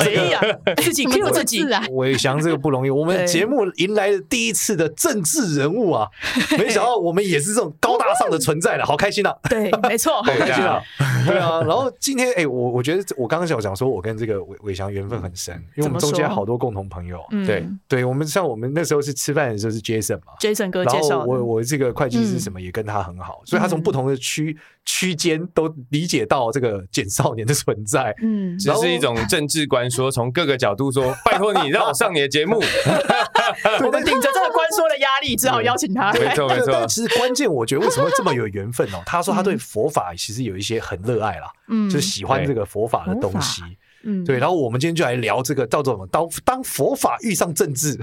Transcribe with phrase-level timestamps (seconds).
[0.10, 0.40] 哎呀，
[0.78, 1.84] 自己 Q 自己啊！
[1.90, 6.08] 伟翔这个不容易，我们节目迎来了第一次的政治人物啊！
[6.58, 9.36] 没想到我们也是这种高大上的存在了，好开心啊！
[9.48, 10.82] 对，没错，好开心啊！
[11.26, 17.20] 对啊，然后今天哎，我我觉得我刚刚想讲说，我跟这个伟伟翔缘分很深，因为我们中间好多共同朋友。
[17.46, 21.18] 对，对我们像我们那时候是吃饭的时候是 Jason 嘛，Jason 哥介绍。
[21.18, 28.12] 然后我我这个会计师什么也跟他很好，所以他从不同的区区间都理解到这个简少年的存在。
[28.22, 30.70] 嗯，这是一种政治观说，从各个角。
[30.80, 32.56] 度说，拜托你让我上你的节目。
[33.84, 36.10] 我们顶着这个官说的压力，只好邀请他。
[36.16, 36.86] 没错，没错。
[36.86, 39.02] 其实关键，我觉得为什么会这么有缘分哦？
[39.04, 43.62] 他说他对佛法其实有一些很热爱啦，嗯，就是喜欢这个佛法的东西。
[44.04, 44.38] 嗯，对。
[44.38, 46.06] 然后我们今天就来聊这个叫做什么？
[46.06, 47.98] 当当佛法遇上政治。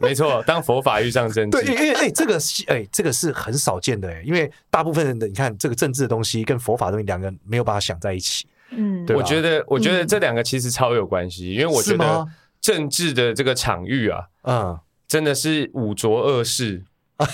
[0.00, 1.62] 没错，当佛法遇上政治。
[1.62, 8.46] 对，因为哎，这个是哎，这个是很少见的哎，因为大部分人的你看，这个政治的东西跟佛法的东西两个人没有办法想在一起。
[8.70, 12.26] 嗯，我觉得，我觉得这两个其实超有关系，因为我觉得
[12.60, 16.82] 政治的这个场域啊，嗯，真的是五浊恶世，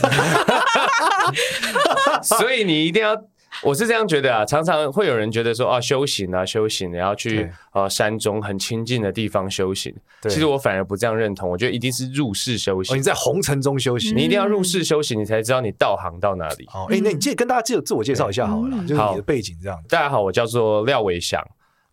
[2.22, 3.16] 所以你一定要。
[3.62, 9.94] 我是这样觉得啊，常常会有人觉得说啊，修行啊，修行，你要去呃山中很清净的地方修行。
[10.22, 12.96] 其实我反而不这样认同，我觉得一定是入世修行。
[12.96, 16.66] 你在红尘中修行，你一定要入世修行，你才知道你道行到哪里。
[16.74, 19.78] 哦，哎，那你介跟大家介自我介绍一下好了，就是你的背景这样。
[19.88, 21.40] 大家好，我叫做廖伟翔。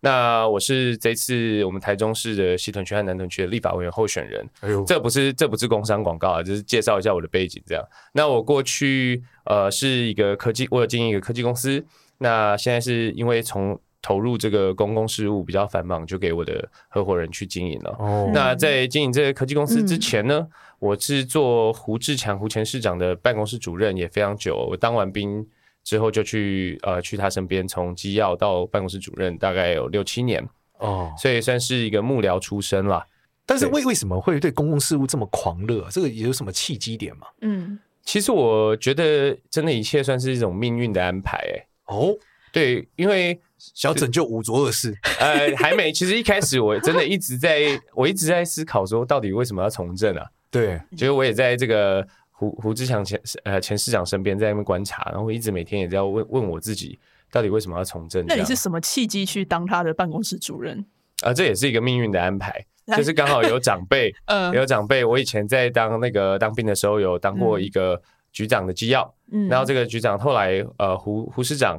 [0.02, 4.48] 那我是这次我们台中市的西屯区和南屯区的立法委员候选人。
[4.60, 7.84] 哎呦，这不是这不是工商广告啊，就是介绍一下我的背景这样。
[8.12, 11.84] 那我过去呃是一个科技，我有经营一个科技公司。
[12.16, 17.94] 那现在是因为从投入这个公共事务比较繁忙，就给我的合伙人去经营了。
[17.98, 24.66] 哦，那在经营这个科技公司之前呢，嗯、我是做胡志强胡前市长的办公室主任，也非常久。
[24.70, 25.46] 我当完兵。
[25.82, 30.46] 之后就去呃去他身边，从机要到办公室主任，大概有六七年
[30.78, 33.04] 哦，所以算是一个幕僚出身啦。
[33.46, 35.88] 但是为为什么会对公共事务这么狂热？
[35.90, 37.26] 这个有什么契机点吗？
[37.40, 41.52] 嗯，其实我觉得真的一切算是一种命运的安排、欸。
[41.52, 42.14] 哎哦，
[42.52, 45.90] 对，因为想要拯救五浊恶世，呃，还没。
[45.90, 47.60] 其实一开始我真的一直在，
[47.94, 50.24] 我一直在思考说，到底为什么要从政啊？
[50.50, 52.06] 对，其实我也在这个。
[52.40, 56.98] 胡胡志强前呃前市长身边在那边观察，然后我一直每天也在问问我自己，
[57.30, 58.24] 到底为什么要从政？
[58.26, 60.78] 那你是什么契机去当他的办公室主任？
[61.20, 62.64] 啊、呃，这也是一个命运的安排，
[62.96, 65.04] 就是刚好有长辈， 呃，有长辈。
[65.04, 68.00] 我以前在当那个当兵的时候，有当过一个
[68.32, 71.78] 局长的机要，嗯，然后这个局长后来呃胡胡市长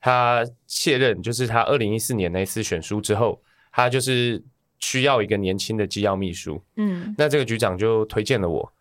[0.00, 3.40] 他卸任，就是他二零一四年那次选书之后，
[3.70, 4.42] 他就是
[4.80, 8.72] 需要一个年轻的机要秘书，嗯，那这个局长就推荐了我。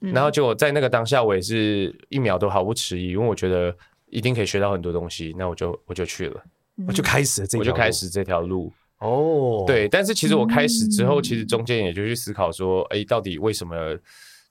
[0.00, 3.74] 然后就在那个当下，我也是一秒都毫不迟疑，因为我觉得
[4.06, 5.34] 一定可以学到很多东西。
[5.36, 6.40] 那我就我就去了，
[6.86, 8.72] 我就开始了这，我就开始这条路。
[8.98, 13.96] 哦，对，但是其实我开始之后，其实中间也就去思考说，哎，到底为什么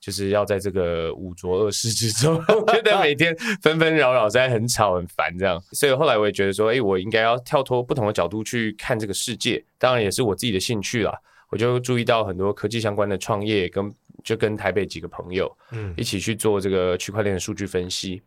[0.01, 2.35] 就是要在这个五浊恶世之中？
[2.35, 5.61] 我觉得 每天纷纷扰扰在很吵很烦这样。
[5.71, 9.63] 所以后来我也觉得说，哎，我应该要跳脱不同的角度去看这个世界。
[9.77, 11.13] 当然也是我自己的兴趣啦。
[11.49, 13.89] 我就注意到很多科技相关的创业跟。
[14.27, 18.21] 就跟台北几个朋友，嗯，一起去做这个区块链的数据分析，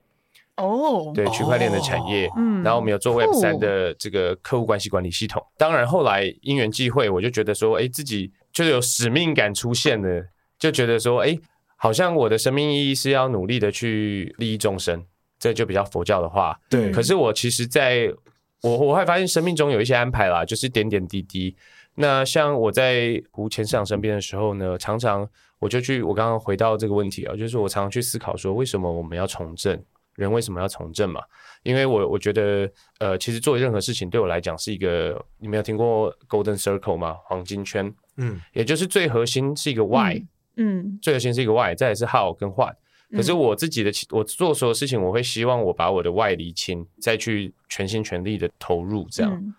[0.56, 5.44] 哦，对，区块链的产业，嗯，然后我们有做 Web 三的这个客户关系管理系统。
[5.58, 10.24] 当然后来因缘际会，我就觉得说，哎，自己就有使命感出现了，
[10.58, 11.38] 就觉得说，哎，
[11.76, 15.04] 好像我的生命意义是要努力的去利益众生，
[15.38, 16.90] 这就比较佛教的话，对。
[16.90, 18.10] 可是我其实在
[18.62, 21.54] 我我会发现生命中有一些安排啦，就是点点滴滴。
[21.96, 25.28] 那像我在胡前市长身边的时候呢，常常
[25.60, 29.80] 我就去，我刚刚回到这个问题啊，就是我常常去思考说，为什么我们要从政？
[30.16, 31.22] 人为什么要从政嘛？
[31.62, 37.16] 因为我我觉得，呃，其实做任何事情对我来讲是一个，你没有听过 Golden Circle 吗？
[37.24, 40.26] 黄金圈，嗯，也就是最核心是一个 Why，
[40.56, 42.74] 嗯，最核心是一个 Why，再来是 How 跟 What。
[43.12, 49.32] 可是我自己的，我做所有事情，我会希望我把我的 Why 理清，再去全心全力的投入，这样。
[49.32, 49.54] 嗯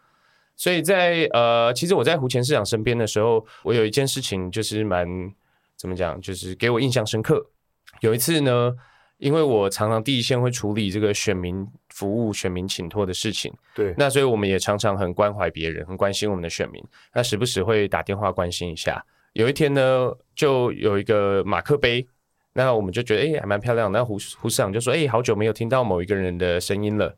[0.58, 5.08] 所以在呃，其实我在胡前市长身边的时候，我有一件事情就是蛮
[5.82, 7.44] 怎么讲，就是给我印象深刻。
[8.02, 8.72] 有一次呢，
[9.18, 16.84] 因为我常常第一线会处理这个选民服务、选民请托的事情，对，那所以我们也常常很关怀别人，很关心我们的选民，
[17.16, 19.04] 那时不时会打电话关心一下。
[19.34, 22.08] 有一天呢，就有一个马克杯，
[22.54, 23.98] 那我们就觉得哎、欸、还蛮漂亮的。
[23.98, 27.18] 那胡胡市长就说哎、欸、好久没有听到某一个人的声音了，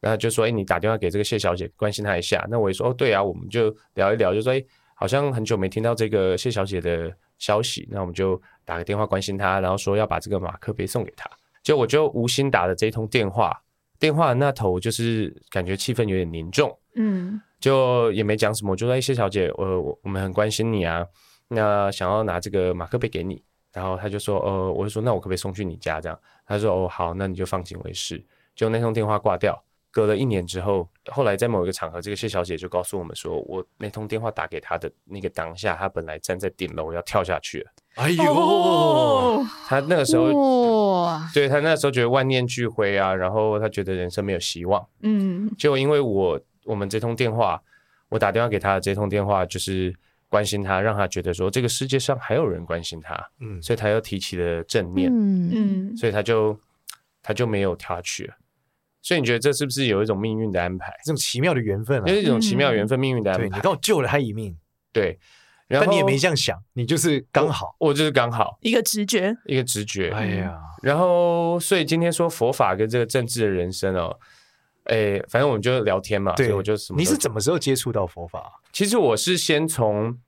[0.00, 2.46] 然后就说哎、欸、你打电话给这个谢小姐关心她一下。
[2.48, 11.28] 那我也说哦对啊，我们就聊一聊，就说哎、欸、好像很久没听到这个谢小姐的消息，那我们就打个电话关心他，然后说要把这个马克杯送给她。
[11.62, 13.58] 就我就无心打的这一通电话，
[13.98, 21.06] 电话那头就是感觉气氛有点凝重，嗯，就也没讲什么，就说哎谢小姐，我我我们很关心你啊，
[21.48, 23.42] 那想要拿这个马克杯给你。
[23.70, 26.00] 然后他就说，呃，我就说，那我可不可以送去你家？
[26.00, 28.20] 这样，他说，哦，好，那你就放心为是。
[28.56, 37.70] 就那通电话挂掉，隔了一年之后，后来在某一个场合，这个谢小姐就告诉我们说，我那通电话打给她的那个当下，她本来站在顶楼要跳下去了。
[37.94, 44.86] 哎呦，哦、 她那个时候，哇对她那个时候觉得万念俱灰啊，然后她觉得人生没有希望。
[45.00, 47.62] 嗯，就因为我我们这通电话，
[48.08, 49.94] 我打电话给她的这通电话就是。
[50.30, 56.54] 关心她，让她觉得说这个世界上还有人关心她，嗯，所以她又提起了正念，嗯嗯，所以她就
[57.22, 58.34] 她就没有跳下去了。
[59.02, 60.92] 所以你觉得这是不是有一种命运的安排？
[61.04, 63.48] 这种奇妙的缘分啊，就是一种奇妙缘分，命运的安排。
[63.48, 64.56] 对，你刚好救了他一命，
[64.92, 65.18] 对，
[65.68, 70.10] 但你也没这样想，你就是刚好，我就是刚好一个直觉，一个直觉。
[70.10, 74.18] 哎呀，然后所以今天说佛法跟这个政治的人生哦。
[74.84, 76.98] 哎，反正我们就聊天嘛，对，所以我就什么。
[76.98, 78.50] 你是什么时候接触到佛法？
[78.72, 80.18] 其实我是先从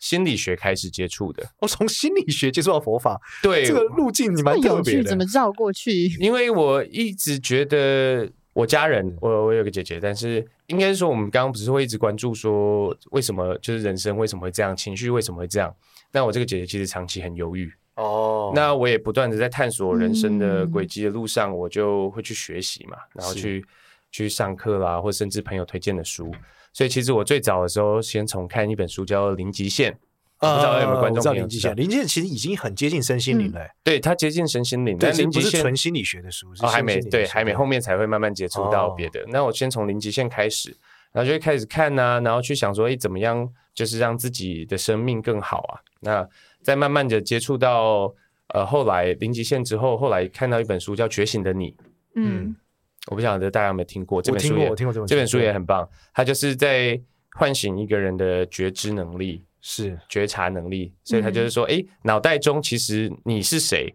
[0.00, 1.48] 心理学开始接触的。
[1.60, 5.04] 我从心理学接触到佛法，对这个路径你蛮特别的。
[5.04, 6.08] 怎么绕过去？
[6.18, 15.72] 因为我一直觉得我家人，我我有个姐姐，但是应该是说我们刚刚不是会一直关注说为什么就是人生为什么会这样，情绪为什么会这样？
[16.10, 18.52] 那我这个姐姐其实长期很忧郁哦。
[18.54, 23.64] 那我也不断的在探索人生的轨迹的路上，我就会去学习嘛，然后去。
[24.12, 26.34] 去上课啦，或甚至朋友推荐的书，
[26.72, 29.92] 所以其实我最早的时候，先从看一本书叫《零极限》，
[30.38, 31.74] 呃、不知道有没有观众朋友知道零极限？
[31.76, 39.20] 零极限其实已经很接近身心灵了、欸嗯，对，它接近身心灵，但零极限不是纯心理学的书，哦，还没对，还没后面才会慢慢接触到别的。
[39.20, 40.74] 哦、那我先从零极限开始，
[41.12, 45.80] 然后就会开始看呐、啊，然后去想说，哎，怎么样，就是让自己的生命更好啊？
[46.00, 46.28] 那
[46.62, 48.14] 再慢慢的接触到
[48.54, 51.72] 呃，后来零极限之后，后来看到一本书叫《觉醒的你》，
[52.14, 52.54] 嗯。
[53.10, 54.54] 嗯我不晓得大家有没有听过这本书？
[54.54, 55.86] 我听过这本书，这本书也很棒。
[56.14, 56.98] 它就是在
[57.32, 60.94] 唤醒一个人的觉知能力，是觉察能力。
[61.02, 63.92] 所以他就是说，哎，脑袋中其实你是谁？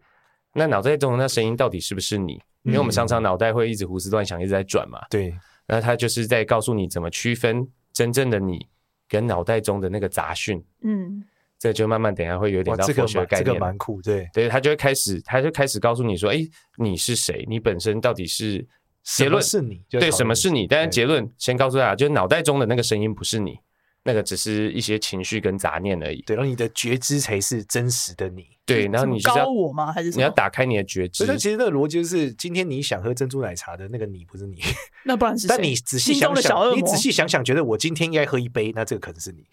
[0.53, 2.33] 那脑袋中的那声音到底是不是你？
[2.63, 4.99] 因为我们常常脑袋会一直胡思乱想，一直在转嘛。
[5.09, 5.33] 对。
[5.67, 8.67] 那他就是在告诉你怎么区分真正的你
[9.07, 10.61] 跟脑袋中的那个杂讯。
[10.83, 11.23] 嗯。
[11.57, 13.45] 这就慢慢等一下会有点到科学概念。
[13.45, 14.29] 这个蛮酷，对。
[14.33, 16.45] 对，他就会开始，他就开始告诉你说，哎，
[16.77, 17.45] 你是谁？
[17.47, 18.67] 你本身到底是？
[19.05, 20.65] 结论是你，对，什么是你？
[20.67, 23.59] 但是结论先告诉大家，就是脑袋中的那个声音不是你，
[24.05, 26.21] 那个只是一些情绪跟杂念而已。
[26.21, 28.45] 对，然后你的觉知才是真实的你。
[28.65, 29.91] 对，然后你高我吗？
[29.91, 31.23] 还是你要打开你的觉知？
[31.25, 34.59] 所以其实那个逻辑就是，今天你想喝珍珠奶茶的那个你不是你，
[35.05, 35.47] 那不然是？
[35.47, 39.43] 但你仔细想想，你仔细想想，觉得我今天应该喝一杯，那这个可能是你。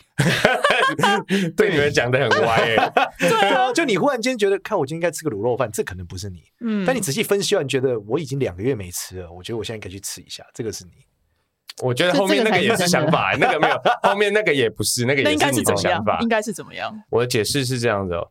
[1.57, 2.93] 对你们讲的很歪 哎。
[3.19, 6.43] 对啊，就你忽然间觉得，看我今天应该吃个卤肉饭，这可能不是你。
[6.61, 6.85] 嗯。
[6.87, 10.93] 但你仔细分析完，觉得我已经两个月没吃了，我觉得我现在应该去吃一下，这个是你。
[11.81, 16.19] 我觉得后面那个也是想法， 那个没有，后面那个也不是，那个也是你的想法。
[16.21, 16.95] 应该是怎么样？
[17.11, 18.29] 我的解释是这样的哦。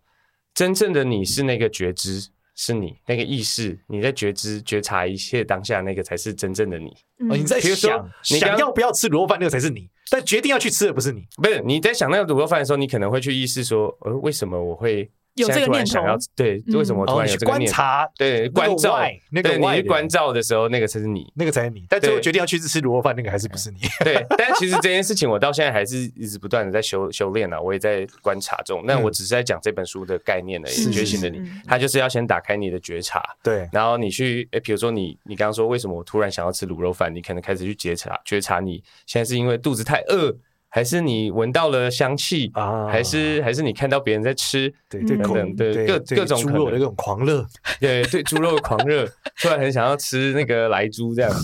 [0.54, 6.96] 真正的你是那个觉知，是你那个意识，你在觉知觉察一切当下那个才是真正的你。
[7.20, 11.26] 嗯、哦，你在想你想要不要吃卤肉饭，那个才是你，但决定要去吃的不是你。
[11.42, 15.10] 不是你在想那个卤肉饭的时候，你可能会去意识说，呃，为什么我会？
[15.36, 16.02] 有这个念头，
[16.36, 17.82] 对，为什么突然有这个念头？
[18.18, 19.00] 对，关照，
[19.32, 21.86] 那个你去关照的时候，那个才是你，那个才是你。
[21.90, 23.80] 但最后决定要去吃卤肉饭，那个还是不是你？
[24.04, 28.84] 对，但其实这件事情，我到现在还是一直不断的在修修炼啊，我也在观察中。
[28.86, 30.92] 那我只是在讲这本书的概念而已。
[30.92, 40.36] 觉醒的你，他就是要先打开你的觉察，对，然后你去，诶，比如说你，你刚刚说为什么我突然想要吃卤肉饭，你可能开始去觉察，觉察你现在是因为肚子太饿。
[40.74, 42.88] 还是你闻到了香气啊？
[42.88, 44.74] 还是还是你看到别人在吃？
[44.90, 47.46] 对对对对，各各种猪肉的那种狂热，
[47.82, 49.06] 对对猪肉的狂热，
[49.42, 51.30] 突然很想要吃那个莱猪这样。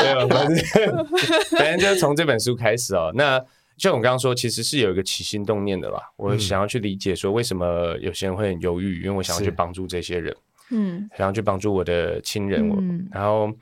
[0.00, 0.56] 没有，反正
[1.58, 3.10] 反正就是从这本书开始哦。
[3.16, 3.44] 那
[3.76, 6.00] 像我刚刚说，其实是有一个起心动念的啦。
[6.16, 10.36] 我想要去理解说，为什么有些人会很犹豫，因为我想要去帮助这些人，
[10.70, 13.52] 嗯，想要去帮助我的亲人，我然后。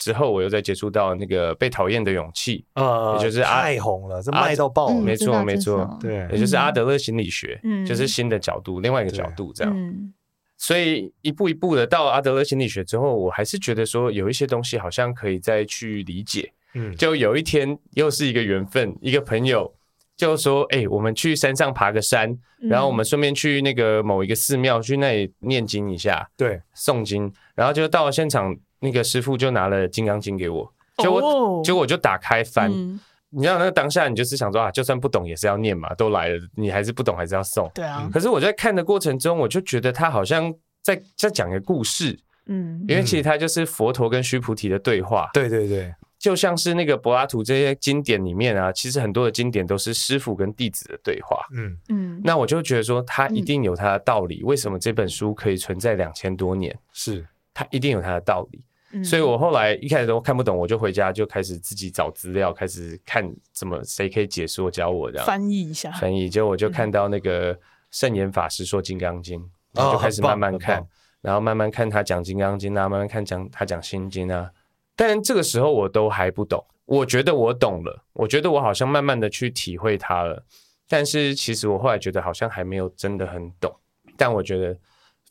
[0.00, 10.12] 之后我又再接触到那个被讨厌的勇气，呃，也就是太红了，这卖到爆了，没错没错，对，也就是阿德勒心理学，嗯，就是新的角度，另外一个角度这样，
[10.56, 19.72] 所以一步一步的到阿德勒心理学之后，我还是觉得说有一些东西好像可以再去理解，嗯，就有一天又是一个缘分，一个朋友
[20.16, 27.32] 就说：“哎、欸，我们去山上爬个山，然后我们顺便去那个某一个寺庙去那里念经一下，对，诵经。
[27.54, 32.70] 然后就到了现场，那个师傅就拿了《金刚经》给我，结果、哦、结果我就打开翻。
[32.72, 32.98] 嗯、
[33.30, 37.70] 你知道那个当下，你就是想说啊，就算不懂也是要念嘛，都来了，你还是不懂还是要送。
[37.74, 38.08] 对啊。
[38.12, 45.30] 可是我在看的过程中，我就觉得他好像在在讲一个故事，嗯，因为其实他就是佛陀跟须菩提的对话。
[45.32, 45.94] 对对对。
[46.18, 51.38] 就像是那个柏拉图这些经典里面啊，其实很多的经典都是师傅跟弟子的对话。
[51.56, 54.42] 嗯嗯，那我就觉得说，他一定有他的道理。
[54.42, 56.78] 为什么这本书可以存在两千多年？
[56.92, 58.62] 是，他一定有他的道理。
[59.04, 65.92] 所以我后来一开始都看不懂，我就回家就开始自己找资料，开始看怎么谁可以解说教我这样翻译一下。
[65.92, 67.56] 翻译，结果我就看到那个
[67.90, 69.40] 圣严法师说《金刚经》，
[69.72, 70.84] 然后就开始慢慢看，
[71.20, 74.50] 然后慢慢看他讲《金刚经》啊，慢慢看讲他讲《心经》啊。
[74.96, 80.44] 但这个时候我都还不懂，我觉得我懂了，我觉得我好像慢慢的去体会它了。
[80.88, 83.72] 但是其实我后来觉得好像还没有真的很懂。
[84.16, 84.76] 但我觉得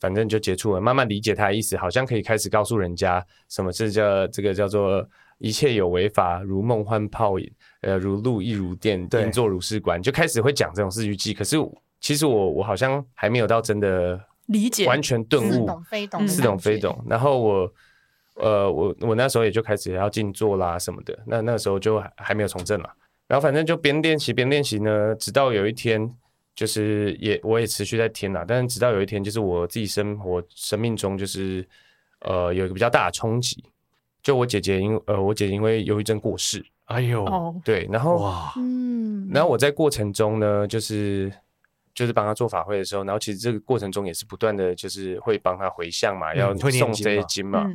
[0.00, 5.06] 反正就接触了，慢慢理解他的意思，好像可以开始告诉人家什么是叫这个叫做
[5.38, 7.48] 一切有为法，如梦幻泡影，
[7.82, 11.32] 呃，如露亦如电，应作如是观，就开始会讲这种四句偈。
[11.32, 11.56] 可是
[12.00, 17.04] 其实我我好像还没有到真的理解，完全顿悟，似懂非懂，似懂非懂。
[17.08, 17.72] 然后我。
[18.36, 22.88] 呃，我我那时候也就开始要静坐啦什么的，那那个时候就还没有从政嘛，
[23.28, 26.10] 然后反正就边练习边练习呢，直到有一天，
[26.54, 31.66] 就是也我也持续在听啦，但是直到有一天，就是我自己生活生命中就是
[32.20, 33.64] 呃有一个比较大的冲击，
[34.22, 41.32] 就我姐姐因呃我姐姐因为忧郁症过世，哎呦，对，然后哇，嗯，然后我在过程中呢，就是
[41.94, 47.66] 就是帮她做法会的时候，然后其实这个过程中也是不断的就是会帮她回向嘛，要送这些经嘛。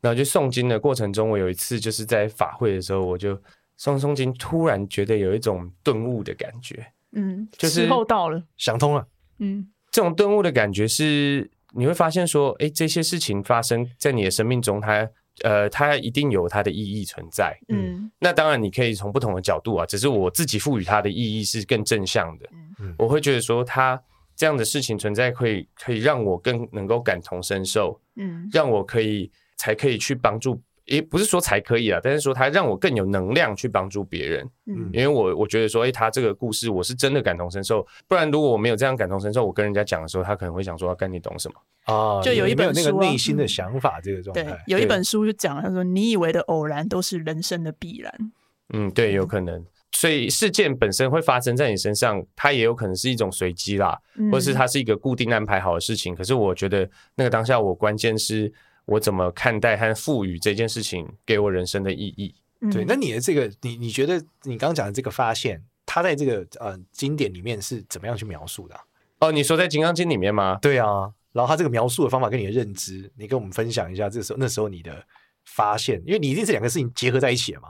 [0.00, 3.36] 然后就诵经的过程中，我有一次就是在法会的时候，我就
[3.78, 9.06] 诵诵经，突然觉得有一种顿悟的感觉，嗯，就是时候到了，想通了，
[9.38, 15.08] 嗯，这种顿悟的感觉是你会发现说，哎，这些事情发生在你的生命中，它
[15.42, 22.48] 呃，它一定有它的意义存在，嗯，那当然你可以从不同的角度啊，只是我自己赋予它的意义是更正向的，
[22.80, 24.02] 嗯，我会觉得说，它
[24.36, 29.30] 这样的事情存在，可以可以让我更能够感同身受，嗯，让我可以。
[29.58, 34.48] 才可以去帮助，也不是说才可以啊，但是说他让我更有能量去帮助别人。
[34.66, 37.86] 嗯，因为我我觉得说，哎，他这个故事我是真的感同身受。
[38.08, 42.20] 不然如果我没有这样感同身受，我跟人家讲的时候，他可能会想说，干你懂什么啊？
[42.20, 44.42] 就有一本书、啊、有那个内心的想法，这个状态。
[44.42, 48.32] 对，有一本书就讲，他说，你以为的偶然都是人生的必然。
[48.72, 49.64] 嗯，对，有可能。
[49.92, 53.96] 所以事件本身会发生在你身上，它也有可能是一种随机啦，
[54.32, 56.14] 或是它是一个固定安排好的事情。
[56.14, 58.52] 可是我觉得那个当下，我关键是。
[58.84, 62.34] 我怎么看待和赋予这件事情给我人生的意义？
[62.60, 68.80] 嗯、对，那你的这个，你你觉得你刚刚讲的这个发现，它在这个呃经典里面是怎么样去描述的、啊？
[69.20, 70.58] 哦，你说在《金刚经》里面吗？
[70.62, 75.04] 对啊，然后他这个描述的方法跟你的认知，你跟我们分享一下，这时候那时候你的
[75.44, 77.68] 发现，因为你一定是两个事情结合在一起了嘛，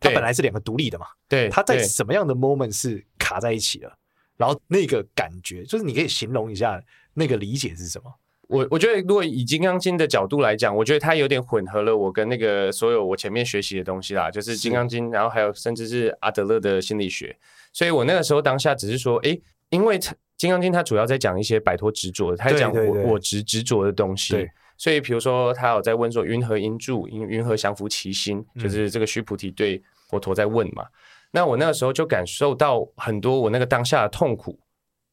[0.00, 3.96] 它本来是两个独立的嘛，对，它在什么样的 moment 是卡在一起了？
[4.36, 6.82] 然后那个感觉，就是你可以形容一下
[7.14, 8.14] 那个理解是什么？
[8.48, 17.36] 我我觉得，如果以《金刚经》的角度来讲，我觉得它有点混合了我跟那个所有我前面学习的东西啦，就是《金刚经》，然后还有甚至是阿德勒的心理学。
[17.72, 19.98] 所以我那个时候当下只是说，诶，因为
[20.36, 24.34] 《金刚经》它主要在讲一些摆脱执着，它讲我我执执着的东西。
[24.34, 24.50] 对。
[24.78, 27.08] 所以比如说，他有在问说，云何因住？
[27.08, 28.44] 云云何降伏其心？
[28.60, 30.84] 就是这个须菩提对佛陀在问嘛。
[31.32, 34.60] 那我那个时候就感受到很多我那个当下的痛苦，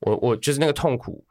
[0.02, 1.25] 我我就是那个痛苦。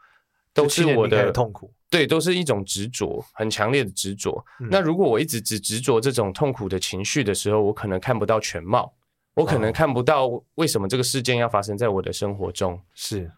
[0.55, 4.43] 都是我的痛苦，对，都是一种执着，很强烈的执着。
[4.61, 8.91] 嗯、那如果我一直只执着这种痛苦的情绪的时候，我可能看不到全貌，
[9.35, 12.81] 我可能看不到为什么这个事件要发生在我的生活中。
[12.95, 13.31] 是，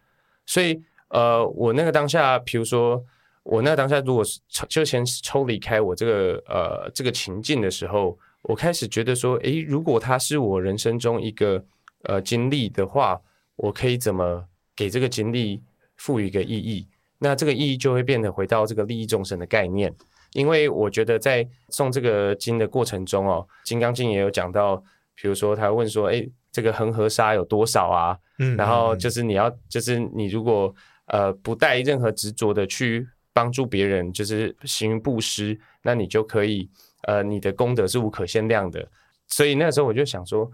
[0.46, 3.04] 所以呃，我那个当下，比如说
[3.42, 11.64] 我那个当下，如果是就先抽离开我这个呃这个情境的时候，我开始觉得说，诶，如果它是我人生中一个
[12.04, 13.20] 呃经历的话，
[13.56, 14.46] 我可以怎么
[14.76, 15.61] 给这个经历
[15.96, 16.87] 赋予一个意义？
[17.18, 19.94] 那这个意义就会变得回到这个利益众生的概念，
[20.33, 24.76] 因为我觉得在诵这个经的过程中哦，《金刚经》也有讲到，
[25.14, 28.18] 比如说他问说，哎，这个恒河沙有多少啊？
[28.40, 30.75] 嗯，然后就是你要，就是你如果
[31.06, 36.68] 呃不带任何执着的去帮助别人，就是行布施，那你就可以
[37.04, 38.87] 呃你的功德是无可限量的。
[39.28, 40.50] 所以那时候我就想说，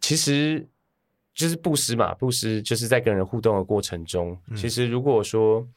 [0.00, 0.66] 其实
[1.34, 5.68] 就是布施嘛，布施就是在跟人互动的过程中，其实如果说。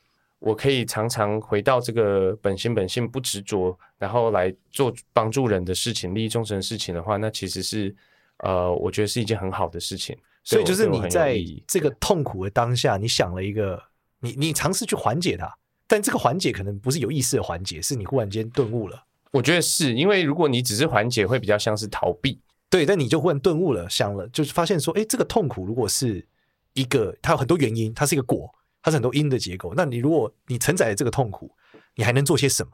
[0.43, 7.95] 我可以常常回到这个本心本性不执着，然后来做帮助人的事情、利益众生的事情的话，那其实是
[8.39, 10.17] 呃，我觉得是一件很好的事情。
[10.43, 13.81] 所以就是你在这个痛苦的当下，你想了一个，
[14.19, 15.49] 你你尝试去缓解它，
[15.87, 19.01] 但这个缓解可能不是有意识的缓解，是你忽然间顿悟了。
[19.31, 22.37] 我觉得是因为如果你只是缓解，会比较像是逃避。
[22.69, 26.27] 对，但你就忽然顿悟了，想了，就是发现说，哎，这个痛苦如果是
[26.73, 29.73] 一个，它有很多原因，它是一个果，它是很多因的结构。
[29.75, 31.49] 那你如果你承载了这个痛苦，
[31.95, 32.71] 你还能做些什么？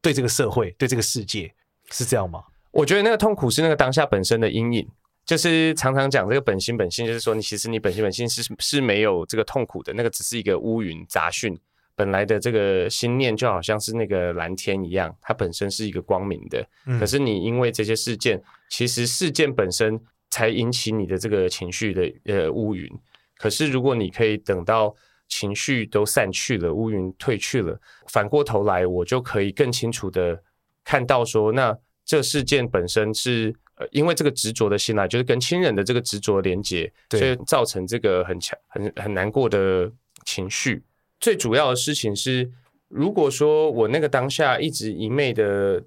[0.00, 1.52] 对这个社会，对这个世界，
[1.90, 2.44] 是这样吗？
[2.70, 4.88] 我觉得那个痛苦是那个当下本身的阴影，
[5.26, 11.58] 就是常常讲这个本心本性，就是说你其实你本心本性是是没有这个痛苦的，那个只是一个乌云杂讯。
[11.96, 16.64] 本来的这个心念就好像是那个蓝天一样，它本身是一个光明的。
[17.00, 20.00] 可是你因为这些事件，其实事件本身
[20.30, 22.88] 才引起你的这个情绪的呃乌云。
[23.36, 24.94] 可是如果你可以等到
[25.28, 30.42] 情绪都散去了，乌云退去了，反过头来，我就可以更清楚的
[30.82, 39.90] 看到说，那这事件本身是呃因为这个执着的心啊，就是跟亲人的这个执着连接，所以造成这个很强很很难过的
[40.24, 40.82] 情绪。
[41.20, 42.50] 最主要的事情是，
[42.88, 45.82] 如果说我那个当下一直一昧的，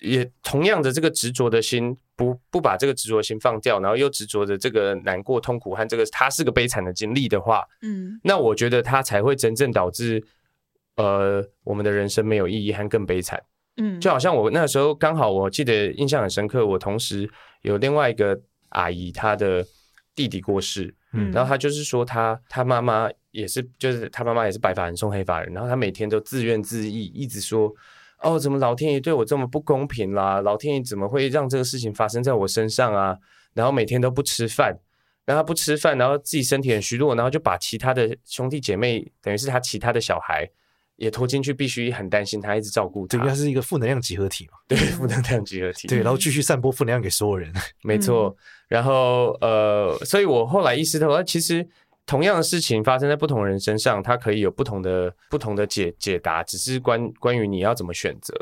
[0.00, 10.22] 也同样的这个执着的心，不不把这个执着心放掉，然后又执着着这个难过、痛苦和这个他是个悲惨的经历的话，嗯，那我觉得他才会真正导致，
[10.96, 13.40] 呃，我们的人生没有意义和更悲惨。
[13.76, 17.30] 嗯，就好像我那时候刚好我记得印象很深刻，我同时
[17.62, 18.38] 有另外一个
[18.70, 19.64] 阿姨，她的
[20.16, 23.08] 弟弟过世，嗯，然后她就是说她她妈妈。
[23.30, 27.72] 也是，就是她妈妈也是白发人送黑发人，然后她每天都自怨自艾，一直说
[28.20, 30.40] ：“哦，怎么老天爷对我这么不公平啦？
[30.40, 33.16] 老天爷怎么会让这个事情发生在我身上啊？”
[33.54, 34.78] 然后每天都不吃饭，
[35.24, 40.48] 然后他不吃饭，然后自己身体很虚弱，然后就把其他的兄弟姐妹，等于是他其他的小孩
[40.96, 43.18] 也拖进去，必须很担心他，一直照顾他。
[43.18, 44.58] 对，他是一个负能量集合体嘛？
[44.68, 45.86] 对，负能量集合体。
[45.88, 47.52] 对，然后继续散播负能量给所有人。
[47.82, 48.36] 没错。
[48.68, 51.68] 然后呃，所以我后来意识到，其实。
[52.08, 58.34] 同样的事情发生在不同人身上，它可以有不同的不同的解解答，只是关关于你要怎么选择。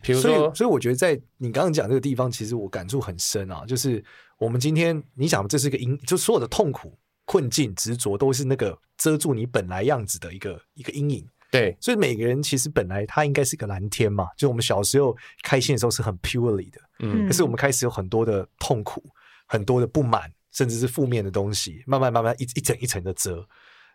[0.00, 3.64] 比如说，所以，所以我觉得在你刚刚讲这个地方，其实我感触很深啊。
[3.66, 4.02] 就是
[4.38, 11.26] 我们今天你想，这是一个阴，就所有的痛苦、困境、执着，都是那个遮住你本来样子的一个一个阴影。
[11.50, 14.28] 对，所以每个人其实本来他应该是个蓝天嘛。
[14.36, 19.02] 就我们小时候开心的时候是很 purely 的，嗯，可是我们开始有很多的痛苦，
[19.48, 20.30] 很多的不满。
[20.52, 23.46] 甚至是负面的东西，慢慢慢慢一一层一层的遮。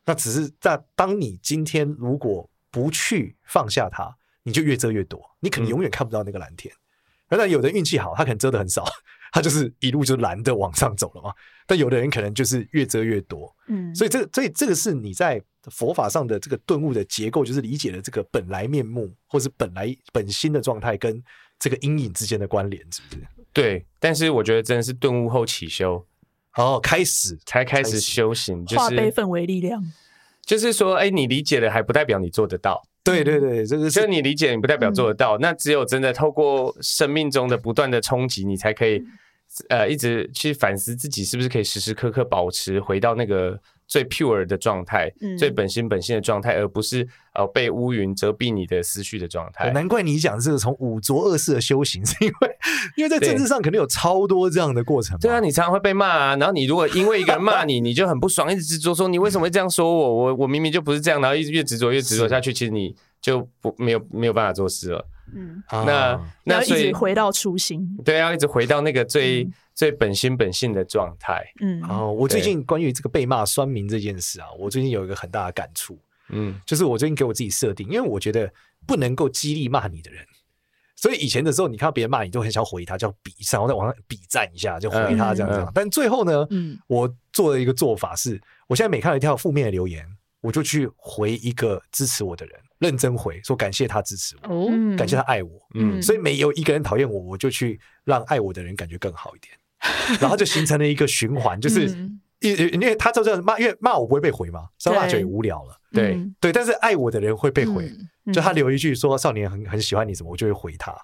[0.06, 6.74] 那只是在当你今天如果不去放下它，你就越遮越多，你可能永远看不到那个蓝天。
[7.28, 8.86] 那、嗯、有的运气好，他可能遮的很少，
[9.34, 11.34] 他就是一路就蓝的往上走了嘛。
[11.66, 13.52] 但有的人可能就是越遮越多。
[13.68, 15.42] 嗯，所以这个，所以这个是你在
[15.72, 21.20] 佛法上的这个顿悟的结构，就是理解了这个本来面目，或是本来本心的状态跟
[21.58, 23.28] 这个阴影之间的关联，是不是？
[23.52, 23.84] 对。
[24.00, 26.06] 但是我觉得真的是顿悟后起修。
[26.56, 29.84] 哦，开始才开始修行，就是化悲愤为力量。
[30.46, 32.82] 就是说，哎，你理解了还不代表你做得到。
[33.04, 35.38] 对对对，这个就是你理解，你不代表做得到。
[35.38, 39.04] 嗯、那只有真的透过生命中的不断的冲击，你才可以，
[39.70, 43.60] 呃，一直去反思自己是不是可以时时刻刻保持回到那个。
[43.88, 49.72] 最 pure 的状态，嗯、最本心本性的状态，而不是呃被乌云遮蔽你的思绪的状态。
[49.72, 52.58] 难怪你讲这个从五浊恶世的修行， 是因为
[52.98, 55.18] 因为在政治上肯定有超多这样的过程。
[55.20, 65.06] 对啊，你常常会被骂啊，然后你如果因为一个人骂 你，你就很不爽，一直执着说你为什么会这样说我，我我明明就不是这样，然后一直越执着越执着下去，其实你就不没有没有办法做事了。
[65.34, 69.44] 嗯，那那所以一直回到初心，对，要一直回到那个最。
[69.44, 69.54] 嗯。
[69.76, 71.46] 最本心本性的状态。
[71.60, 76.00] 嗯，然后我最近关于这个被骂酸民这件事啊，我最近有一个很大的感触。
[76.30, 78.50] 嗯，就是我最近给我自己设定，因为我觉得
[78.88, 80.26] 不能够激励骂你的人，
[80.96, 85.70] 所以以前的时候，你看到别人骂你，都很想回他，叫比上，然后在网上比赞一下，就回他这样这样。
[85.76, 90.08] 但最后呢，嗯，我做了一个做法是，我现在每看到一条负面的留言，
[90.40, 95.52] 我就去回一个支持我的人，认真回，说感谢他支持我，哦，感谢他爱我。
[95.74, 99.54] 嗯，所以没有一个人讨厌我，我就去让爱我的人感觉更好一点。
[100.22, 101.88] 然后就形成了一个循环，就是
[102.40, 105.78] 因因为他就这样骂，因为骂我不会被回嘛，所以骂就也无聊了。
[105.92, 107.92] 对对，但是爱我的人会被回，
[108.34, 110.96] 就他留一句说少年很很喜欢你什么，我就会回他。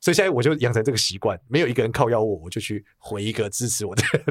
[0.00, 4.24] 所以现在我就养成这个习惯，没有一个人靠邀我，我就去回一个支持我的人。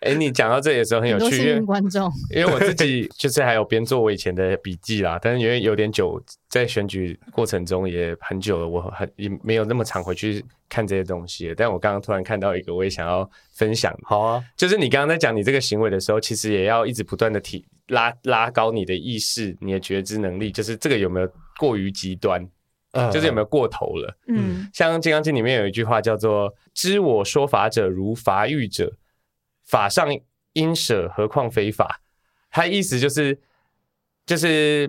[0.00, 11.52] 哎，你讲到这里的时候很有趣，因为观众，因为我自己 就是还有边做我以前的笔记啦，但是因为有点久，在选举过程中也很久了，我很也没有那么常回去看这些东西。
[11.56, 13.92] 但我刚刚突然看到一个，我也想要分享。
[14.04, 22.48] 好啊，就是你刚刚在讲你这个行为的时候，其实也要一直不断的提拉拉高你的意识，你的觉知能力，就是这个有没有过于极端？
[23.10, 24.18] 就是有没有过头了？
[24.26, 28.92] 嗯，像《金刚经》里面有一句话叫做“知我说法者，如法欲者，
[29.64, 30.08] 法上
[30.52, 32.00] 应舍，何况非法？
[32.50, 33.40] 他意思就是，
[34.26, 34.86] 就是，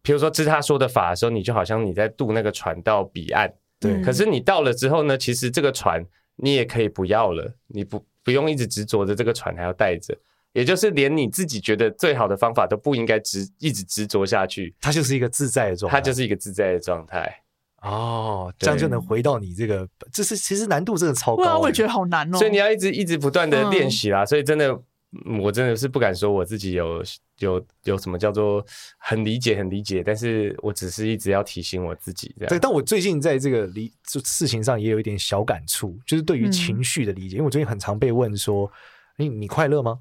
[0.00, 3.52] 比如说，知他说的法的时候，你就好像你在渡那个船到彼岸。
[3.78, 4.00] 对。
[4.02, 6.02] 可是你到了之后呢，其实这个船
[6.36, 10.16] 你也可以不要了，你不不用一直执着着这个船还要带着，
[10.54, 14.74] 也就是连你自己觉得最好的方法都不应该执一直执着下去。
[14.80, 15.98] 它就是一个自在的状态。
[15.98, 17.41] 它就是一个自在的状态。
[17.82, 21.44] 哦，这样就能回到你这个，这是其实难度真的超高。
[21.44, 22.38] 啊，我也觉得好难哦。
[22.38, 24.22] 所以你要一直一直不断的练习啦。
[24.22, 24.82] 嗯、所以真的。
[25.38, 27.04] 我真的是不敢说我自己有
[27.40, 28.64] 有有什么叫做
[28.96, 32.48] 很理解很理解，但是我只是一直要提醒我自己这样。
[32.48, 38.72] 对，但我最近在这个理就事情上也有一点小感触，就是对于情绪的理解，嗯、因为我最近很常被问说
[39.18, 39.98] ：“你你快乐吗？”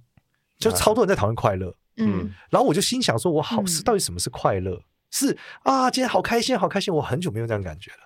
[0.58, 4.82] 就超多人在讨论快乐，嗯，然后我就心想说：“我好是到底什么是快乐？
[5.12, 7.98] 是啊，今天好开心，好开心，我很久没有这样感觉了。”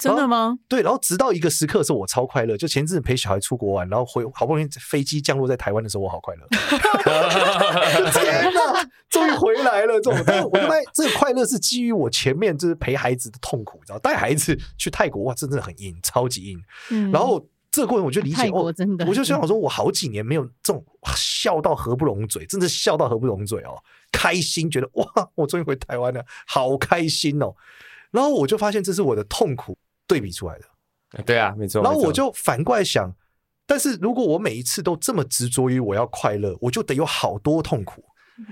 [0.00, 0.56] 真的吗？
[0.66, 2.56] 对，然后直到一个时刻的时候，我超快乐。
[2.56, 6.48] 就前阵子陪小孩出国玩，然后回好不容易飞机降落在台湾的时候，我好快乐。
[8.10, 10.00] 天哪，终于回来了！
[10.00, 16.58] 这种，我发现这个快乐是基于我前面就是陪孩子的痛苦，知道带孩子去泰国哇，真的很硬，超级硬。
[16.88, 20.84] 嗯，然后这个过程我就理解，泰国真的，我就想说，我好几年没有这种
[21.16, 23.76] 笑到合不拢嘴，真的笑到合不拢嘴哦，
[24.12, 27.54] 开心，觉得哇，我终于回台湾了，好开心哦。
[28.10, 29.76] 然后我就发现这是我的痛苦。
[30.10, 31.80] 对比出来的，对啊，没错。
[31.84, 33.14] 然后我就反过来想，
[33.64, 38.02] 但是如果我每一次都这么执着于我要快乐，我就得有好多痛苦，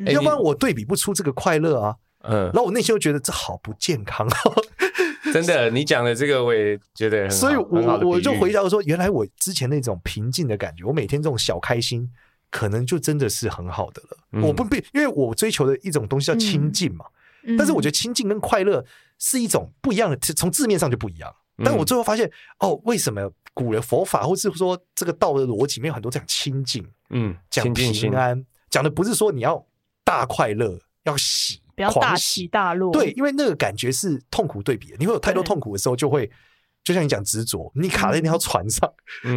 [0.07, 1.97] 欸、要不然我对比不出这个快乐啊。
[2.21, 4.41] 嗯，然后我内心又觉得这好不健康啊。
[5.33, 12.11] 真的，你讲的这个我也觉得很好，所以我我就回答说，原来我之前那种平静的感觉，我每天这种小开心，
[12.51, 14.19] 可能就真的是很好的了。
[14.33, 17.05] 嗯、我不必，因为我追求的一种东西叫亲近嘛。
[17.45, 18.85] 嗯、但是我觉得亲近跟快乐
[19.19, 21.35] 是一种不一样的，从字面上就不一样。
[21.65, 29.67] 但我最后发现，哦，为什么古人佛法，或是说这个道的逻辑，里面有很多这样亲近，嗯，讲平安，讲的不是说你要
[30.05, 34.97] 大快乐，要喜，不要大起大落，对，因为那个感觉是痛苦对比的。
[34.99, 36.31] 你会有太多痛苦的时候，就会
[36.85, 38.91] 就像你讲执着，你卡在那条船上，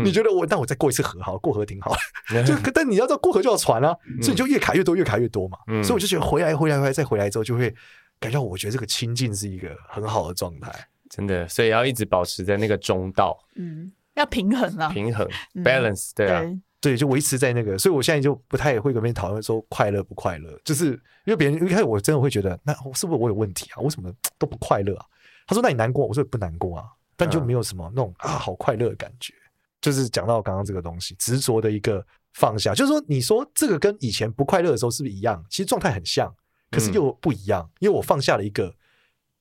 [0.03, 1.93] 你觉得我，那我再过一次河，好过河挺好，
[2.45, 5.57] 就但你要知道过河就要船啊，所以你就越卡越多，越卡越多嘛。
[5.83, 7.73] 所以我就觉得回来，回来，回来，再回来之后，就会
[8.19, 10.71] 感觉我觉得这个亲近是一个很好的状态。
[11.09, 16.41] 真的，所以要一直保持在那个中道，嗯，要平衡啊，平衡 balance，对啊，
[16.81, 17.77] 对，就维持在那个。
[17.77, 20.87] 所以我现在就不太会跟别人讨论说快乐不快乐，就是
[21.25, 23.79] 因为别人一开始我真的会觉得，那是不是我有问题啊？
[23.81, 25.05] 为什么 都不快乐啊？
[25.45, 29.33] 他说：“那你难过？”我说：“不难过啊。”但就没有什么那种啊好快乐的感觉。
[29.79, 35.43] 就是讲到刚刚这个东西，执着的一个放下，就是说，你说这个跟以前不快乐的时候是不是一样？
[35.49, 36.33] 其实状态很像，
[36.69, 38.73] 可是又不一样，因为我放下了一个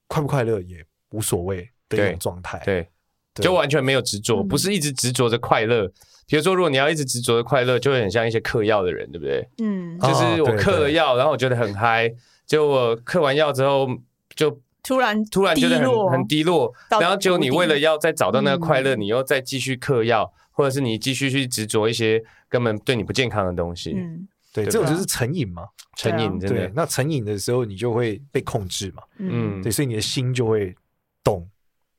[0.07, 0.85] 快不快乐也。
[1.13, 2.89] 无所谓的一种状态，对，
[3.37, 5.87] 就完全没有执着，不是一直执着着快乐。
[6.27, 9.49] 比如说，如果你要一直执着着快乐，就会很像一些嗑药的人，对不对？
[9.59, 12.13] 嗯，就是我嗑了药，然后我觉得很嗨，
[12.47, 13.89] 结果我嗑完药之后
[14.35, 23.93] 就突然突然觉得很很低落，然后结果你为了要再找到那个快乐，你又再继续嗑药，或者是你继续去执着一些根本对你不健康的东西。
[23.97, 25.65] 嗯，对，这种就是成瘾嘛，
[25.97, 26.71] 成瘾真的。
[26.75, 29.03] 那成瘾的时候，你就会被控制嘛。
[29.19, 30.75] 嗯，对，所以你的心就会。
[31.23, 31.47] 动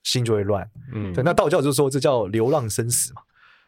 [0.03, 3.21] 心就会乱，嗯，对，那道教就是说这叫流浪生死嘛，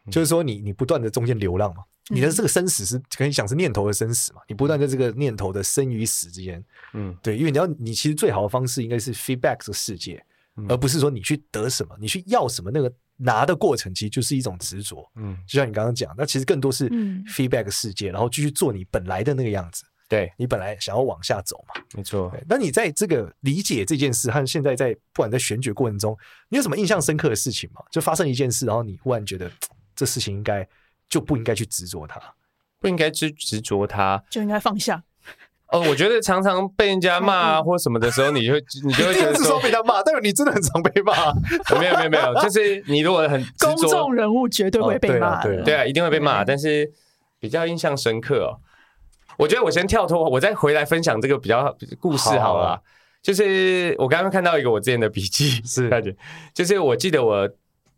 [0.06, 10.24] 嗯、就是说你你不断的中间流浪嘛，嗯、你的这个生死是可以想是念头的生死嘛，你不断在这个念头的生与死之间，嗯，对，因为你要你其实最好的方式应该是 feedback 这个世界，
[10.58, 16.90] 嗯、而不是说你去得什么，你去要什么，那个拿的过程其实就是一种执着，嗯，就像你刚刚讲，那其实更多是
[17.28, 19.84] feedback 世界，然后继续做你本来的那个样子。
[20.14, 22.32] 对，你本来想要往下走嘛，没错。
[22.48, 26.16] 那你在这个理解这件事和现在在不管在选举过程中，
[26.50, 27.82] 你有什么印象深刻的事情吗？
[27.90, 29.50] 就发生一件事，然后你忽然觉得
[29.96, 30.68] 这事情应该
[31.10, 32.22] 就不应该去执着它，
[32.80, 35.02] 不应该执执着它，就应该放下。
[35.70, 41.34] 哦，我觉得常常被人家骂或什么的时候，你就会你就会觉得 说被他骂，但是你真的很常被骂。
[41.80, 45.42] 没有没有没有，就是你如果很 公众人物，绝对会被骂。
[45.42, 46.46] 对啊，一定会被骂。
[46.46, 46.92] 但是
[47.40, 48.62] 比较印象深刻哦。
[49.38, 52.40] 我觉得我先跳脱，我再回来分享这个比较故事好了。
[52.40, 52.82] 好啊、
[53.22, 55.88] 就是我刚刚看到一个我之前的笔记，是。
[55.90, 56.16] 感觉，
[56.54, 57.50] 就是我记得我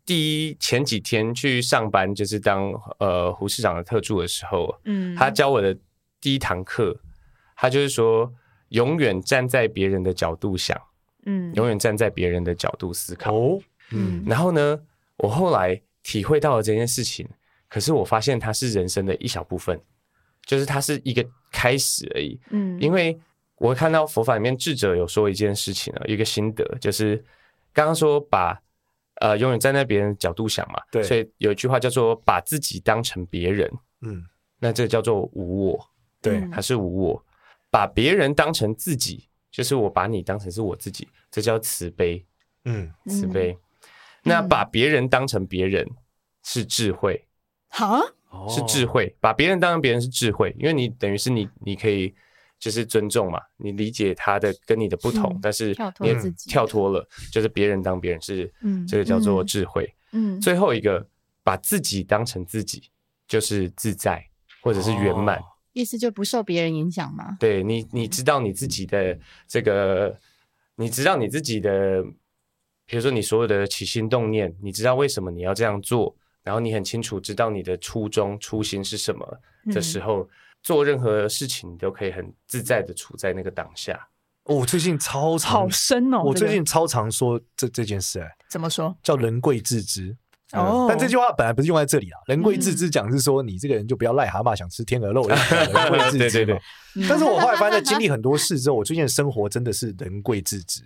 [0.04, 5.76] 第一前几天去上班，就是当呃胡市长的特助的时候，嗯，他教我的
[6.20, 6.96] 第一堂课，
[7.56, 8.32] 他就是说
[8.68, 10.80] 永远站在别人的角度想，
[11.24, 14.78] 嗯，永远站在别人的角度思考，哦、嗯，然后呢，
[15.16, 17.28] 我后来体会到了这件事情，
[17.68, 19.80] 可是我发现它是人生的一小部分。
[20.46, 23.18] 就是它是一个开始而已，嗯，因为
[23.56, 27.22] 我看到佛法里面智者有说一件事情啊，一个心得，就是
[27.74, 28.58] 刚刚说把
[29.16, 34.24] 呃永远站在别人的角度想嘛，对，所以有一句话叫做把自己当成别人，嗯，
[34.58, 35.90] 那这叫做无我，
[36.22, 37.22] 对，还是无我。
[37.68, 42.24] 把别人当成自己，就是我把你当成是我自己，这叫慈悲。
[42.64, 43.54] 嗯，慈悲。
[44.22, 45.86] 那把别人当成别人
[46.42, 47.26] 是智慧。
[47.68, 48.00] 好，
[48.48, 49.14] 是智慧。
[49.20, 52.14] 把别人当成别人是智慧，因为你等于是你，你可以
[52.58, 55.68] 就是尊重嘛，你理解他的跟你的不同，但是
[56.00, 56.14] 你
[56.48, 58.52] 跳脱了，就是别人当别人是，
[58.88, 59.92] 这个叫做智慧。
[60.12, 61.06] 嗯，最后一个
[61.42, 62.84] 把自己当成自己，
[63.28, 64.24] 就是自在
[64.62, 65.40] 或者是圆满。
[65.72, 67.36] 意思就不受别人影响嘛？
[67.38, 70.18] 对你，你知道你自己的这个，
[70.76, 72.02] 你知道你自己的，
[72.86, 79.40] 比如说你所有的起心动念，你知道为什么你要这样做，然后你很清楚知道你的初衷初心是什么
[79.72, 80.28] 的时候，嗯、
[80.62, 84.08] 做任何事情你都可以很自在的处在那个当下。
[84.44, 88.96] 哦，我最近超常好深哦，我最近超常说这这件事，哎，怎么说？
[89.02, 90.16] 叫人贵自知。
[90.52, 92.20] 哦，但这句话本来不是用在这里啊。
[92.28, 95.36] 人贵自知讲是说你这个人就不要癞蛤蟆想吃天鹅肉， 人
[95.90, 96.56] 贵自知嘛。
[97.08, 100.82] 但是我后来发现，在经历很多事之后，我最近的生活真的是人贵自知。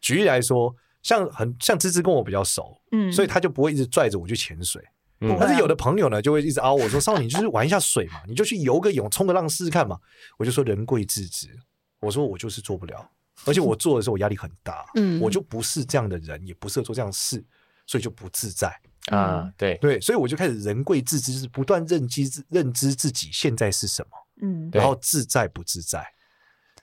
[0.00, 4.82] 举例来说，像很像芝芝跟我比较熟，嗯，所以他就不会一直拽着我去潜水。
[5.22, 9.98] 嗯，但是有的朋友呢，就会一直凹我说：“少年，你就是玩一下水嘛， 你就去游个泳，冲个浪试试看嘛。”
[10.36, 11.48] 我就说：“人贵自知。”
[12.00, 13.08] 我说：“我就是做不了，
[13.46, 17.44] 而且我做的时候我压力很大，嗯，我就不是这样的人，也不适合做这样的事，
[17.86, 18.74] 所以就不自在。”
[19.10, 26.06] 啊，对对，所以我就开始人贵自知，就是不断认知认知自己现在是什么，嗯，然后自在不自在。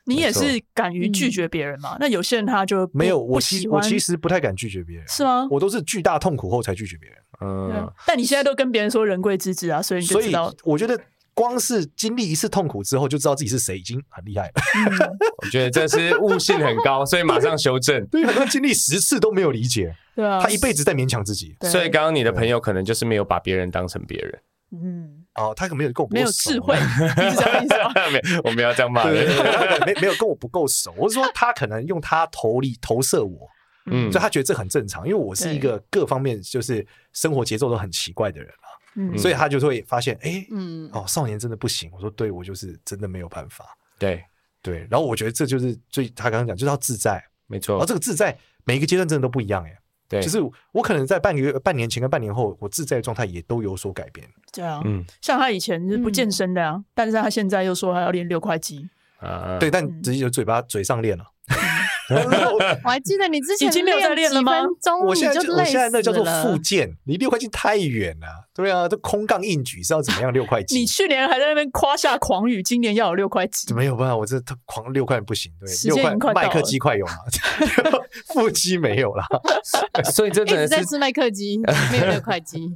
[0.09, 1.95] 你也是敢于拒绝别人嘛？
[1.99, 5.47] 那有些人他就没有，我其我其实不太敢拒绝别人，是吗？
[5.49, 7.17] 我都是巨大痛苦后才拒绝别人。
[7.41, 10.99] 嗯，但你现在都跟别人说人贵自知啊，所以你就知道，我觉得。
[11.35, 14.53] 光是经历一次痛苦之后，就知道自己是谁，已经很厉害了。
[15.41, 18.05] 我觉得这是悟性很高，所以马上修正。
[18.07, 21.55] 对，很多人经历十次都没有理解，对啊，他一辈子在勉强自己。
[21.61, 24.39] 所以刚刚你的朋友可能就是没有把别人当成别人。
[24.73, 27.93] 嗯，哦，他可能没有跟我没有智慧，你是这样意思吗？
[28.11, 29.25] 没，我们要这样骂人。
[29.85, 33.47] 没没有跟我不够熟，我是说他可能用他投力投射我，
[33.85, 38.49] 嗯，所以他觉得这很正常，因为我是一个各方面就是生活节奏都很奇怪的人。
[38.95, 41.89] 嗯，所以他就会发现，哎，嗯，哦，少年真的不行。
[41.93, 43.65] 我说，对，我就是真的没有办法。
[43.99, 44.21] 对，
[44.63, 44.79] 对。
[44.89, 47.73] 然后我觉得这就是最他刚刚讲，就是要自在，没错。
[47.75, 49.77] 然后这个自在，每一个阶段真的都不一样，哎。
[50.09, 50.41] 对，就是
[50.71, 54.27] 我可能在半个月、半年前跟半年后，我自在的状态也都有所改变。
[54.51, 58.89] 对啊，嗯，像他以前是不健身的啊，但是他现在又说他要练六块肌。
[59.19, 61.23] 啊，对，但直接就嘴巴嘴上练了。
[62.83, 64.53] 我还记得你之前已经没有在练了吗？
[65.05, 68.27] 我现在就我现在那叫做复健，离六块肌太远了。
[68.53, 70.79] 对啊，这空杠硬举是要怎么样六块肌？
[70.79, 77.13] 你去年还在那边夸下狂语，今年要有六块肌，没有办法，我这他狂六块不行，对，六块麦克肌快有吗？
[78.33, 79.23] 腹肌没有了，
[80.11, 81.59] 所以这真的是在吃麦克肌，
[81.91, 82.73] 没有六块肌。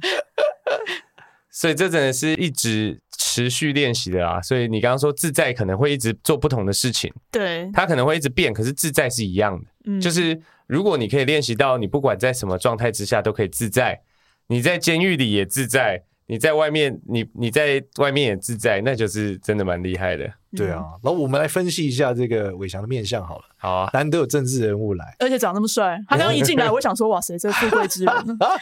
[1.50, 3.00] 所以这真的是一直
[3.34, 4.40] 持续练习的啊！
[4.40, 9.66] 所以你刚刚说自在可能会一直做不同的事情，对，它可能会一直变，可是自在是一样的。
[9.86, 14.00] 嗯，就是如果你可以练习到，你不管在什么状态之下都可以自在，
[14.46, 16.00] 你在监狱里也自在。
[16.26, 20.32] 你在外面，你你在外面也自在，那就是真的蛮厉害的。
[20.56, 23.44] 对啊，然后我们来分析一下这个伟翔的面相好了。
[23.56, 26.00] 好啊，难得有政治人物来，而且长那么帅。
[26.08, 28.14] 他刚刚一进来，我想说，哇塞，这富贵之人。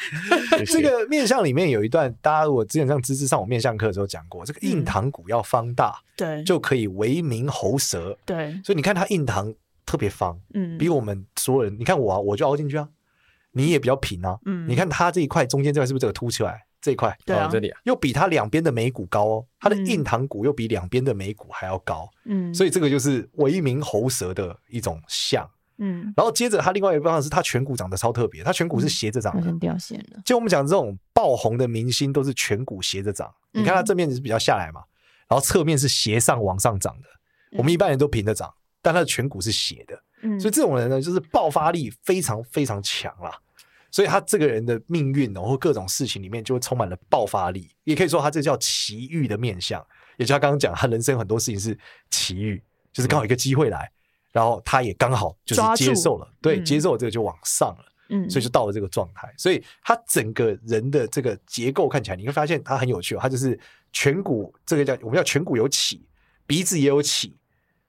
[0.67, 8.17] 这个面相里面有一段，大家我之前上知识上我面相课的时候讲过，这个印堂骨要方大，对，就可以为名喉舌。
[8.25, 12.89] 对，所以你看他印堂特别方，嗯，比我们所有人，你看我啊，我就凹进去啊，
[13.53, 16.65] 你也比较平啊，嗯，你看他这一块中间这块是不是这个凸出来？
[16.83, 30.21] 这一块，对啊，这里啊，又比它两边的眉骨高哦，它的印堂骨又比两边的眉骨还要高，嗯，所以这个就是为名喉舌的一种像，嗯，然后接着它另外一个方向是它颧骨长得超特别，它颧骨是斜着长的，掉线了。
[30.25, 34.83] 就我们讲这种爆红的明星都是颧骨斜着长，你看它正面是比较下来嘛，
[35.29, 37.09] 然后侧面是斜上往上长的，
[37.57, 43.39] 我们一般人都平着长，但他的颧骨是斜的，嗯，所以这种人呢，就是爆发力非常非常强啦。
[43.93, 49.81] 所以他这个人的命运哦，或各种事情里面就会充满了爆发力，也可以说他这叫奇遇的面相。
[50.17, 51.79] 也就他刚刚讲，他人生很多事情是
[52.11, 53.91] 奇遇，就是刚好一个机会来，
[54.31, 59.33] 然后他也刚好就是接受了，对，接受了这个就往上了，嗯，所以就到了这个状态。
[59.39, 63.59] 所以他整个人的这个结构看起来，你会发现他很有趣哦，他就是
[63.93, 66.07] 颧骨这个叫我们叫颧骨有起，
[66.47, 67.37] 鼻子也有起，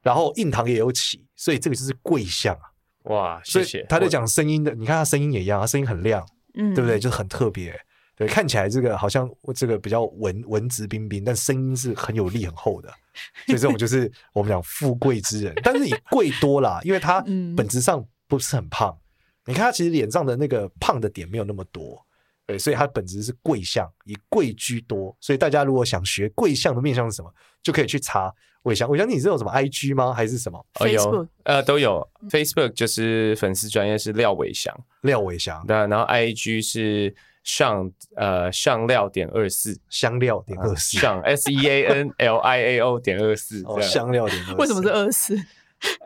[0.01, 2.72] 然后印堂也有起，所以这个就是贵相啊。
[3.03, 3.85] 哇，谢谢。
[3.89, 6.99] 他在讲声音的，你看他声音也一样，他声音很亮，嗯，对不对？
[6.99, 7.77] 就很特别，
[8.15, 12.89] 对，看起来这个好像这个比较文文质彬彬，但声音是很有力、很厚的。
[13.45, 17.21] 所以这种就是我们讲富贵之人，但是你贵多啦， 因为他
[17.55, 18.89] 本质上不是很胖。
[18.89, 22.03] 嗯、你看他其实脸上的那个胖的点没有那么多，
[22.47, 25.15] 对，所以他本质是贵相，以贵居多。
[25.19, 28.89] 所以大家如果想学贵相的面相是什么，就可以去查伟翔。
[28.89, 30.13] 伟翔，你是有什么 IG 吗？
[30.13, 30.65] 还是什么？
[30.79, 32.05] 哦，有，呃，都有。
[32.29, 35.65] Facebook 就是粉丝专业是廖伟翔，廖伟翔。
[35.65, 43.63] 对，然后 IG 是上呃上料点二四，香料点二四，上 S E A N L I A O 点二四。
[43.65, 44.53] 哦，香料点二四。
[44.55, 45.37] 为什么是二四？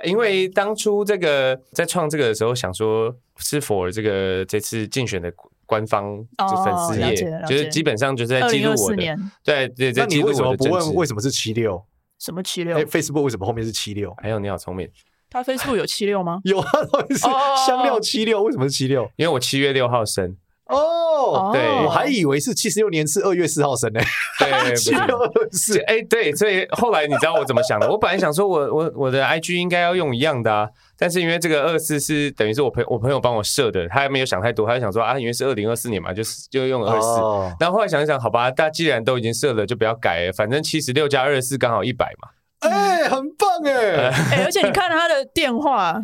[0.03, 5.31] 因为当初这个在创这个的时候，想说是否这个这次竞选的
[5.67, 7.13] 官方就粉丝页，
[7.47, 9.15] 就是基本上就是在记录我的。
[9.43, 11.79] 对对，那你为什么不问为什么是七六？
[12.19, 14.13] 什么七六？Facebook 为什么后面是七六？
[14.21, 14.89] 还有你好聪明，
[15.29, 16.39] 他 Facebook 有七六吗？
[16.43, 16.69] 有啊，
[17.09, 17.17] 是
[17.65, 18.41] 香料七六。
[18.43, 19.03] 为什么是七六？
[19.15, 20.35] 因为我七月六号生。
[20.69, 23.99] 哦，对，我还以为是七十六年是二月四号生呢。
[24.39, 25.17] 对， 七六
[25.51, 27.89] 是哎，对，所以后来你知道我怎么想的？
[27.89, 37.21] 我本来想说我我我的 IG 应该要用一样的啊，但是因为这个二四是等于是我朋我朋友帮我设的，他还没有想太多，他就想说啊，因为是二零二四年嘛，就是就用二四。
[37.59, 42.29] 然后后来想一想，好吧，大家既然都已经设了，就不要改了，反正七十六加二十四刚好一百嘛。
[42.59, 44.09] 哎、欸，很棒哎！
[44.31, 45.95] 哎、欸，而且你看他的电话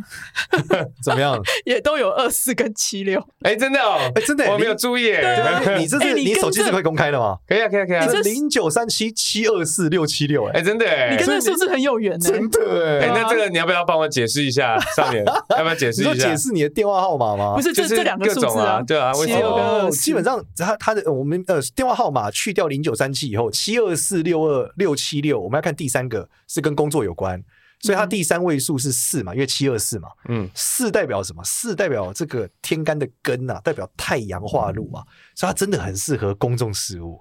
[1.04, 3.20] 怎么样， 也都有二四跟七六。
[3.42, 5.12] 哎、欸，真的哦，哎、欸，真的，我没有注意。
[5.12, 7.38] 对，你这是、欸、你，你手机是可以公开的吗？
[7.48, 8.06] 可以啊，可以啊，可以啊。
[8.06, 12.30] 你是零九三七七二四六七六，哎，真的，你跟这个数字很有缘呢。
[12.30, 14.80] 真的，哎、欸，那这个你要不要帮我解释一下？
[14.96, 16.14] 上面要不要解释一下？
[16.14, 17.56] 解释你的电话号码吗？
[17.56, 19.48] 不是，就是这两个数字啊，对啊，为什么？
[19.48, 27.44] 哦，基本上他他的我们呃电话号码去掉零九三七以后，七二四六二六七六，我们要看第三个是跟工作有关。
[27.80, 31.44] 所以它第三位数是四嘛，因为七二四嘛，嗯，四代表什么？
[31.44, 35.04] 四代表这个天干的根呐、啊，代表太阳化禄嘛，
[35.36, 37.20] 所以它真的很适合公众事务。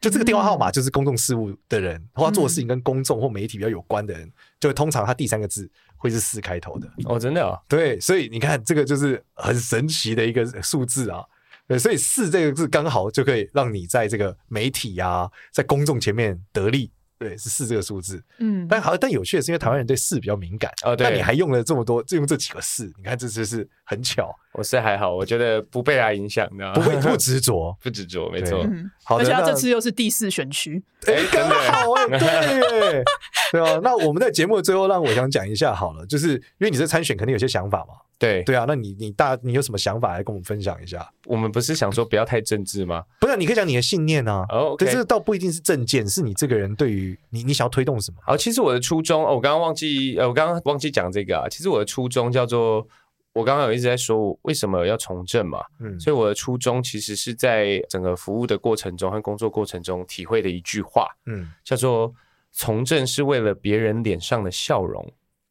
[0.00, 6.88] 就这个电话号码就是公众事务的人，或他做事情跟公众或媒体比较有关的人，就通常他第三个字会是四开头的。
[7.04, 7.60] 哦，真的啊、哦？
[7.68, 11.22] 对，所以你看这个就是很神奇的一个数字啊。
[11.66, 16.90] 对，所以四这个字刚好就可以让你在这个媒体呀、啊，在公众前面得利。
[17.18, 24.32] 对，是四这个数字，嗯，但好，但有趣的是，因为台湾人对四比较敏感哦，对，那你还用了这么多，就用这几个四，你看这次是很巧。
[24.52, 28.60] 我是还好，我觉得不被他影响，的，不会不执着， 不执着，没错。
[28.64, 33.04] 嗯，好的，而且他这次又是第四选区， 哎，刚好哎， 对，
[33.52, 33.80] 对啊。
[33.82, 37.94] 那我们在节目的最后，让我想讲一下好了，就是因为你这参选肯定有些想法嘛。
[38.18, 41.08] 对对啊，那你你大你有什么想法来跟我们分享一下？
[41.24, 43.04] 我们不是想说不要太政治吗？
[43.20, 44.44] 不是，你可以讲你的信念啊。
[44.48, 48.18] 哦，可是倒不一定是政见，是你这个人对于你你想要推动什么？
[48.26, 51.46] 好，其实我的初衷，哦、我刚刚忘记呃，我刚刚忘记讲这个啊。
[51.48, 52.84] 其实我的初衷叫做，
[53.32, 55.60] 我刚刚有一直在说为什么要从政嘛。
[55.78, 62.12] 嗯，所以我的初衷其实是在整个服务的过程中和工作过程中体会的一句话，嗯，叫做
[62.50, 65.08] 从政是为了别人脸上的笑容。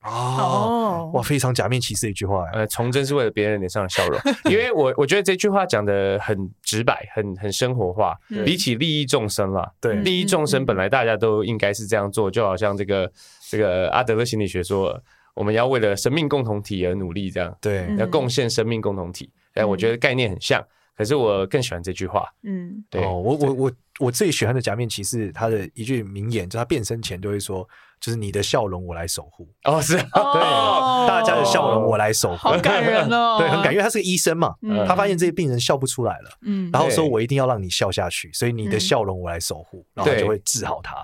[0.07, 2.45] 哦，哇，非常假面骑士的一句话。
[2.53, 8.15] 呃，崇祯是为了别人脸上的笑容， 因为我我觉得这句话讲的很直白，很很生活化。
[8.45, 13.11] 比起利益众生啦，对，利益众生本来大家都应该是这样做，就好像这个
[13.49, 14.97] 这个阿德勒心理学说，
[15.33, 19.29] 我们要为了生命共同体而努力，这样对，要贡献生命共同体。
[19.53, 20.63] 哎，我觉得概念很像，
[20.95, 22.25] 可是我更喜欢这句话。
[22.43, 27.67] 嗯，对，我我我我最喜欢的假面骑士他的一句名言，就他变身前就会说。
[27.99, 29.47] 就是你的笑容，我来守护。
[29.63, 32.37] 哦，是， 对，大家的笑容，我来守护。
[32.37, 34.55] 好感人哦， 对，很感人，因为他是个医生嘛，
[34.87, 40.95] 他发现这些病人笑不出来了，嗯，然后说我一定要让你笑下去，所以你的笑容我来守护，然后就会治好他。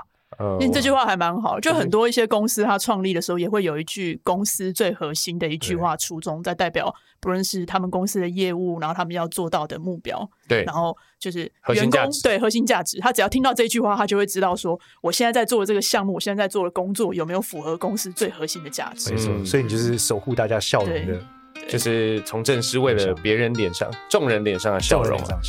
[0.60, 19.12] 因为这句话还蛮好，就很多一些公司它创立的时候也会有一句公司最核心的一句话初衷，在代表不论是他们公司的业务，然后他们要做到的目标，对，然后就是员工对核心价值，他只要听到这句话，他就会知道说，我现在在做的这个项目，我现在在做的工作有没有符合公司最核心的价值。
[19.12, 21.42] 没错，所以你就是守护大家笑容的。
[21.73, 25.39] 就是从政是为了别人脸上、众人脸上的笑容啊。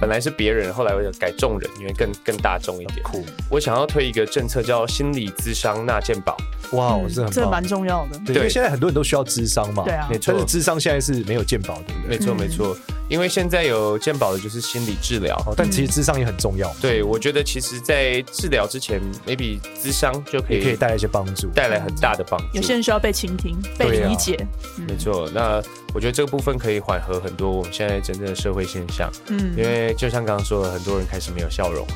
[0.00, 3.02] 本来是别人，后来为了改众人，因为更更大众一点。
[3.02, 3.24] 酷。
[3.50, 6.36] 我想要推一个政策叫心理咨商纳健保。
[6.70, 8.20] 哇，这很这蛮重要的。
[8.24, 9.82] 对，因为现在很多人都需要智商嘛。
[9.82, 10.08] 对啊。
[10.24, 11.94] 但是智商现在是没有健保的。
[12.08, 12.76] 没错没错。
[13.08, 16.72] 因为现在有健保的就是心理治疗，但其实智商也很重要。
[16.80, 22.46] 对，我觉得其实，在治疗之前，maybe 咨商就可以可以带来一些帮助，带来很大的帮助。
[22.54, 24.46] 有些人需要被倾听、被理解。
[24.88, 25.60] 没错，那
[25.94, 29.10] 我觉得这个部分可以缓和很多我们现在真正的社会现象。
[29.28, 31.86] 嗯，因为就像刚刚说的，很多人开始没有笑容。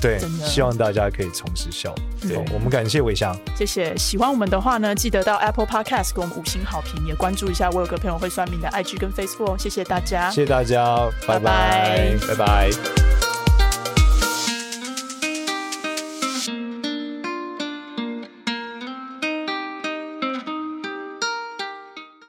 [0.00, 1.94] 对，希望大家可以重拾笑。
[2.22, 3.94] 对，我们感谢伟翔，谢谢。
[3.98, 9.58] 喜欢我们的话呢，记得到 Apple Podcast 给我们五星好评，也关注一下我有个朋友会算命的 IG 跟 Facebook。
[9.58, 13.29] 谢谢大家，谢谢大家，拜拜，拜拜。